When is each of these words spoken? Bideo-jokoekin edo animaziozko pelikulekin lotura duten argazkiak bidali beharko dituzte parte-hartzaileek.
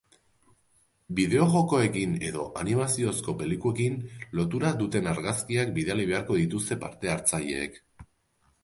Bideo-jokoekin 1.19 2.15
edo 2.29 2.45
animaziozko 2.63 3.35
pelikulekin 3.43 4.01
lotura 4.41 4.73
duten 4.83 5.11
argazkiak 5.15 5.79
bidali 5.79 6.11
beharko 6.15 6.41
dituzte 6.43 6.81
parte-hartzaileek. 6.87 7.81